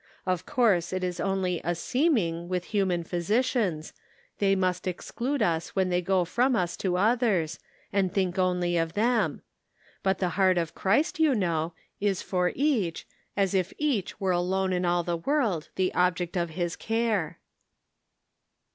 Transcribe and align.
Of 0.25 0.47
course 0.47 0.91
it 0.93 1.03
is 1.03 1.19
only 1.19 1.61
a 1.63 1.75
seeming 1.75 2.49
with 2.49 2.63
human 2.73 3.03
physicians, 3.03 3.93
they 4.39 4.55
must 4.55 4.87
exclude 4.87 5.43
us 5.43 5.75
when 5.75 5.89
they 5.89 6.01
go 6.01 6.25
from 6.25 6.55
us 6.55 6.75
to 6.77 6.97
others, 6.97 7.59
and 7.93 8.11
think 8.11 8.39
only 8.39 8.77
of 8.77 8.93
them; 8.93 9.43
but 10.01 10.17
the 10.17 10.29
heart 10.29 10.57
of 10.57 10.73
Christ, 10.73 11.19
you 11.19 11.35
know, 11.35 11.73
is 11.99 12.23
for 12.23 12.51
each, 12.55 13.05
as 13.37 13.53
if 13.53 13.73
each 13.77 14.19
were 14.19 14.31
alone 14.31 14.73
in 14.73 14.85
all 14.85 15.03
the 15.03 15.15
world 15.17 15.69
the 15.75 15.93
object 15.93 16.35
of 16.35 16.49
His 16.49 16.75
care." 16.75 17.37